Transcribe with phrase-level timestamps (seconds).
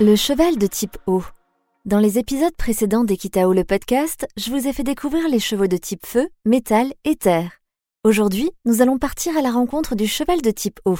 [0.00, 1.22] Le cheval de type O.
[1.84, 5.76] Dans les épisodes précédents d'Equitao le podcast, je vous ai fait découvrir les chevaux de
[5.76, 7.60] type feu, métal et terre.
[8.02, 10.96] Aujourd'hui, nous allons partir à la rencontre du cheval de type O.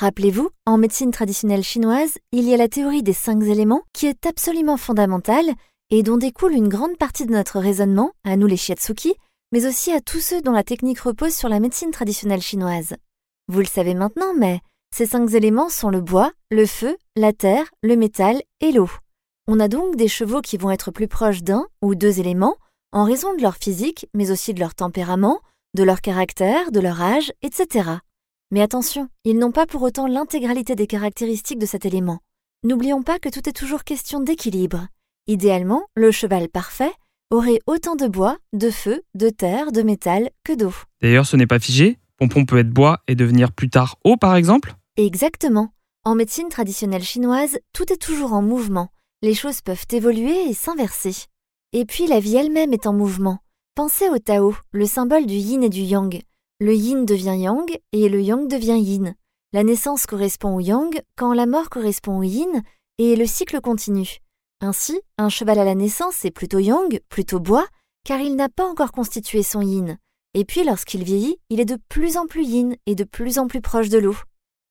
[0.00, 4.24] Rappelez-vous, en médecine traditionnelle chinoise, il y a la théorie des cinq éléments qui est
[4.24, 5.52] absolument fondamentale
[5.90, 9.12] et dont découle une grande partie de notre raisonnement, à nous les shiatsuki,
[9.52, 12.94] mais aussi à tous ceux dont la technique repose sur la médecine traditionnelle chinoise.
[13.48, 14.60] Vous le savez maintenant, mais
[14.94, 18.90] ces cinq éléments sont le bois, le feu, la terre, le métal et l'eau.
[19.48, 22.56] On a donc des chevaux qui vont être plus proches d'un ou deux éléments
[22.92, 25.40] en raison de leur physique, mais aussi de leur tempérament,
[25.74, 27.88] de leur caractère, de leur âge, etc.
[28.50, 32.18] Mais attention, ils n'ont pas pour autant l'intégralité des caractéristiques de cet élément.
[32.62, 34.88] N'oublions pas que tout est toujours question d'équilibre.
[35.26, 36.92] Idéalement, le cheval parfait
[37.30, 40.74] aurait autant de bois, de feu, de terre, de métal que d'eau.
[41.00, 41.98] D'ailleurs, ce n'est pas figé.
[42.18, 45.70] Pompon peut être bois et devenir plus tard eau, par exemple Exactement.
[46.04, 48.90] En médecine traditionnelle chinoise, tout est toujours en mouvement.
[49.22, 51.14] Les choses peuvent évoluer et s'inverser.
[51.72, 53.38] Et puis la vie elle-même est en mouvement.
[53.74, 56.20] Pensez au Tao, le symbole du yin et du yang.
[56.60, 59.14] Le yin devient yang et le yang devient yin.
[59.54, 62.62] La naissance correspond au yang quand la mort correspond au yin
[62.98, 64.18] et le cycle continue.
[64.60, 67.66] Ainsi, un cheval à la naissance est plutôt yang, plutôt bois,
[68.04, 69.96] car il n'a pas encore constitué son yin.
[70.34, 73.46] Et puis lorsqu'il vieillit, il est de plus en plus yin et de plus en
[73.46, 74.16] plus proche de l'eau.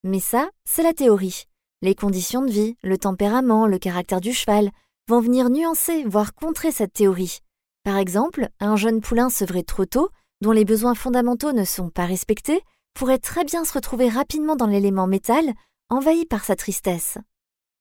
[0.03, 1.44] Mais ça, c'est la théorie.
[1.84, 4.72] Les conditions de vie, le tempérament, le caractère du cheval
[5.07, 7.39] vont venir nuancer, voire contrer cette théorie.
[7.84, 10.09] Par exemple, un jeune poulain sevré trop tôt,
[10.41, 12.62] dont les besoins fondamentaux ne sont pas respectés,
[12.95, 15.53] pourrait très bien se retrouver rapidement dans l'élément métal,
[15.89, 17.18] envahi par sa tristesse.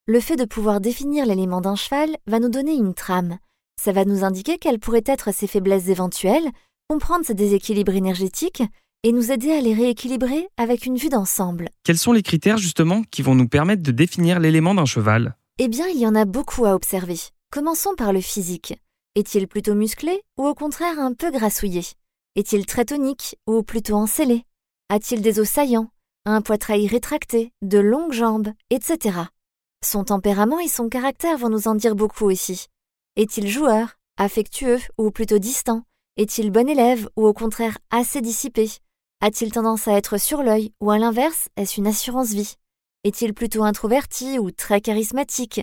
[0.07, 3.39] Le fait de pouvoir définir l'élément d'un cheval va nous donner une trame.
[3.81, 6.51] Ça va nous indiquer quelles pourraient être ses faiblesses éventuelles,
[6.89, 8.63] comprendre ses déséquilibres énergétiques
[9.03, 11.71] et nous aider à les rééquilibrer avec une vue d'ensemble.
[11.85, 15.37] Quels sont les critères justement qui vont nous permettre de définir l'élément d'un cheval?
[15.59, 17.19] Eh bien, il y en a beaucoup à observer.
[17.51, 18.75] Commençons par le physique.
[19.15, 21.83] Est-il plutôt musclé ou au contraire un peu grassouillé?
[22.37, 24.45] Est-il très tonique ou plutôt encellé?
[24.89, 25.91] A-t-il des os saillants,
[26.27, 29.19] un poitrail rétracté, de longues jambes, etc.
[29.85, 32.67] Son tempérament et son caractère vont nous en dire beaucoup aussi.
[33.17, 35.85] Est-il joueur, affectueux ou plutôt distant?
[36.17, 38.71] Est-il bon élève ou au contraire assez dissipé?
[39.23, 42.55] A-t-il tendance à être sur l'œil ou à l'inverse, est-ce une assurance-vie
[43.05, 45.61] Est-il plutôt introverti ou très charismatique?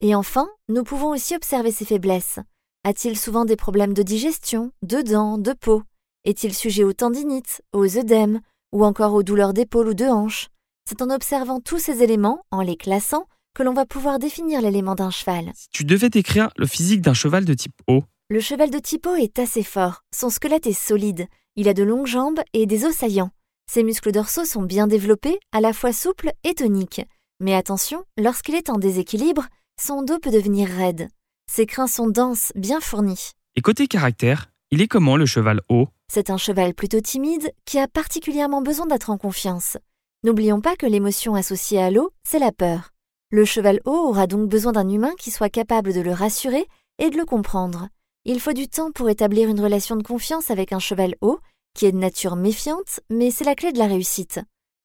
[0.00, 2.38] Et enfin, nous pouvons aussi observer ses faiblesses.
[2.82, 5.82] A-t-il souvent des problèmes de digestion, de dents, de peau?
[6.24, 8.40] Est-il sujet aux tendinites, aux œdèmes
[8.72, 10.48] ou encore aux douleurs d'épaule ou de hanche?
[10.88, 14.94] C'est en observant tous ces éléments, en les classant, que l'on va pouvoir définir l'élément
[14.94, 15.52] d'un cheval.
[15.54, 19.06] Si tu devais décrire le physique d'un cheval de type O, Le cheval de type
[19.06, 22.84] O est assez fort, son squelette est solide, il a de longues jambes et des
[22.84, 23.30] os saillants.
[23.70, 27.02] Ses muscles dorsaux sont bien développés, à la fois souples et toniques.
[27.40, 29.46] Mais attention, lorsqu'il est en déséquilibre,
[29.80, 31.08] son dos peut devenir raide.
[31.50, 33.30] Ses crins sont denses, bien fournis.
[33.56, 37.78] et côté caractère, il est comment le cheval O C'est un cheval plutôt timide qui
[37.78, 39.76] a particulièrement besoin d'être en confiance.
[40.24, 42.90] N'oublions pas que l'émotion associée à l'eau, c'est la peur.
[43.30, 46.66] Le cheval haut aura donc besoin d'un humain qui soit capable de le rassurer
[46.98, 47.88] et de le comprendre.
[48.26, 51.40] Il faut du temps pour établir une relation de confiance avec un cheval haut,
[51.74, 54.40] qui est de nature méfiante, mais c'est la clé de la réussite.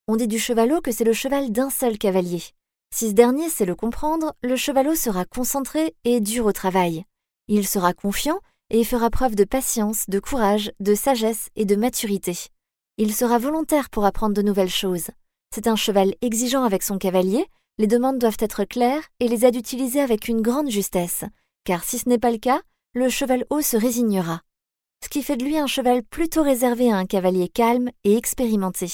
[0.09, 2.43] On dit du cheval haut que c'est le cheval d'un seul cavalier.
[2.93, 7.05] Si ce dernier sait le comprendre, le cheval haut sera concentré et dur au travail.
[7.47, 8.41] Il sera confiant
[8.71, 12.37] et fera preuve de patience, de courage, de sagesse et de maturité.
[12.97, 15.11] Il sera volontaire pour apprendre de nouvelles choses.
[15.55, 17.47] C'est un cheval exigeant avec son cavalier,
[17.77, 21.23] les demandes doivent être claires et les aides utilisées avec une grande justesse,
[21.63, 22.61] car si ce n'est pas le cas,
[22.95, 24.41] le cheval haut se résignera.
[25.03, 28.87] Ce qui fait de lui un cheval plutôt réservé à un cavalier calme et expérimenté.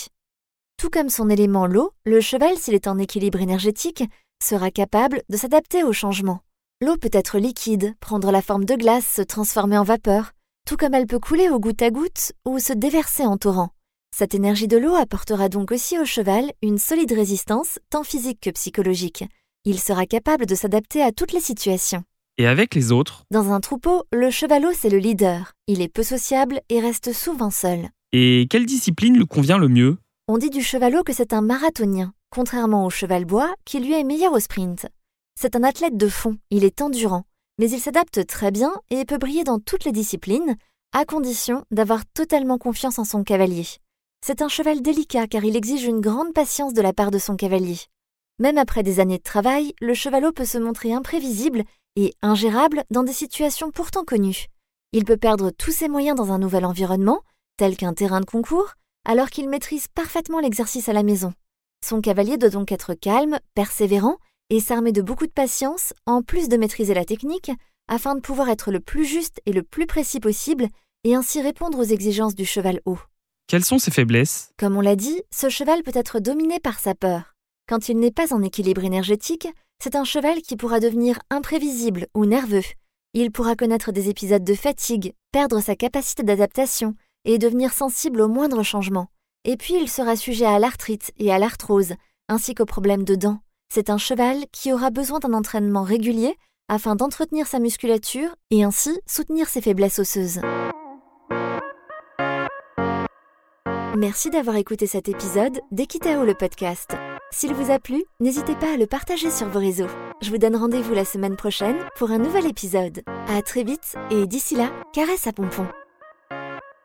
[0.78, 4.04] Tout comme son élément l'eau, le cheval, s'il est en équilibre énergétique,
[4.44, 6.42] sera capable de s'adapter au changement.
[6.82, 10.34] L'eau peut être liquide, prendre la forme de glace, se transformer en vapeur,
[10.68, 13.70] tout comme elle peut couler au goutte à goutte ou se déverser en torrent.
[14.14, 18.50] Cette énergie de l'eau apportera donc aussi au cheval une solide résistance, tant physique que
[18.50, 19.24] psychologique.
[19.64, 22.04] Il sera capable de s'adapter à toutes les situations.
[22.38, 25.54] Et avec les autres Dans un troupeau, le chevalot c'est le leader.
[25.68, 27.88] Il est peu sociable et reste souvent seul.
[28.12, 29.98] Et quelle discipline lui convient le mieux?
[30.28, 34.04] On dit du chevalot que c'est un marathonien, contrairement au cheval bois qui lui est
[34.04, 34.88] meilleur au sprint.
[35.40, 37.24] C'est un athlète de fond, il est endurant,
[37.58, 40.58] mais il s'adapte très bien et peut briller dans toutes les disciplines,
[40.92, 43.68] à condition d'avoir totalement confiance en son cavalier.
[44.26, 47.38] C'est un cheval délicat car il exige une grande patience de la part de son
[47.38, 47.78] cavalier.
[48.40, 51.64] Même après des années de travail, le chevalot peut se montrer imprévisible
[51.96, 54.48] et ingérable dans des situations pourtant connues.
[54.92, 57.22] Il peut perdre tous ses moyens dans un nouvel environnement,
[57.58, 58.74] tel qu'un terrain de concours,
[59.06, 61.34] alors qu'il maîtrise parfaitement l'exercice à la maison.
[61.86, 64.18] Son cavalier doit donc être calme, persévérant
[64.50, 67.52] et s'armer de beaucoup de patience, en plus de maîtriser la technique,
[67.88, 70.68] afin de pouvoir être le plus juste et le plus précis possible
[71.04, 73.00] et ainsi répondre aux exigences du cheval haut.
[73.48, 74.50] Quelles sont ses faiblesses?
[74.58, 77.36] Comme on l'a dit, ce cheval peut être dominé par sa peur.
[77.70, 79.48] Quand il n'est pas en équilibre énergétique,
[79.80, 82.64] c'est un cheval qui pourra devenir imprévisible ou nerveux.
[83.14, 88.28] Il pourra connaître des épisodes de fatigue, perdre sa capacité d'adaptation et devenir sensible aux
[88.28, 89.08] moindres changements.
[89.44, 91.94] Et puis il sera sujet à l'arthrite et à l'arthrose,
[92.30, 93.40] ainsi qu'aux problèmes de dents.
[93.74, 96.36] C'est un cheval qui aura besoin d'un entraînement régulier
[96.68, 100.42] afin d'entretenir sa musculature et ainsi soutenir ses faiblesses osseuses.
[103.98, 106.96] Merci d'avoir écouté cet épisode d'Equitao le podcast.
[107.38, 109.90] S'il vous a plu, n'hésitez pas à le partager sur vos réseaux.
[110.22, 113.02] Je vous donne rendez-vous la semaine prochaine pour un nouvel épisode.
[113.28, 115.68] À très vite et d'ici là, caresse à pompon.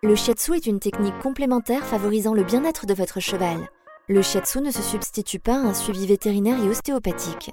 [0.03, 3.69] Le shiatsu est une technique complémentaire favorisant le bien-être de votre cheval.
[4.09, 7.53] Le shiatsu ne se substitue pas à un suivi vétérinaire et ostéopathique.